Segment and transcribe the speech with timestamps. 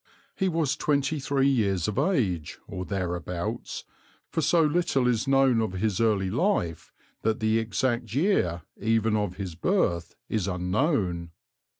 [0.35, 3.83] He was twenty three years of age, or thereabouts,
[4.31, 9.35] for so little is known of his early life that the exact year even of
[9.35, 11.33] his birth is unknown.